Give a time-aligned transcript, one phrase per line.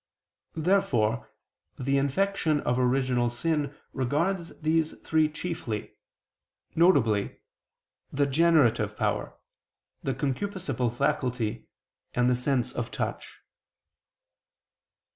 [0.55, 1.29] Therefore
[1.77, 5.93] the infection of original sin regards these three chiefly,
[6.75, 7.29] viz.
[8.11, 9.37] the generative power,
[10.01, 11.67] the concupiscible faculty
[12.15, 13.41] and the sense of touch.